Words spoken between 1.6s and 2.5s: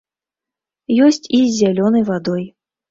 зялёнай вадой.